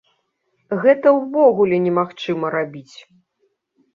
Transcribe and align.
Гэта 0.85 1.07
ўвогуле 1.17 1.77
немагчыма 1.85 2.47
рабіць! 2.57 2.97